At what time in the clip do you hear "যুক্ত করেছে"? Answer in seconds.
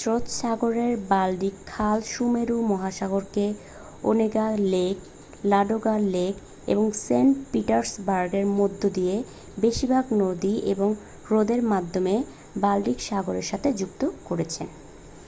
13.80-14.62